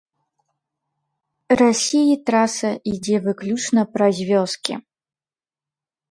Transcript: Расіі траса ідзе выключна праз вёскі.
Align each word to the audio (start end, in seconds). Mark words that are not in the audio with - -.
Расіі 1.61 2.15
траса 2.29 2.71
ідзе 2.91 3.17
выключна 3.25 3.81
праз 3.97 4.17
вёскі. 4.31 4.73